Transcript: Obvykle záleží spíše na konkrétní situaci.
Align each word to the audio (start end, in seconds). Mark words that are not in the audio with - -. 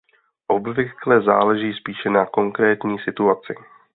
Obvykle 0.47 1.21
záleží 1.21 1.73
spíše 1.73 2.09
na 2.09 2.25
konkrétní 2.25 2.99
situaci. 2.99 3.53